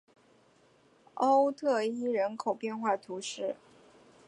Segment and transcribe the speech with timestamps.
[1.13, 3.55] 欧特伊人口变化图示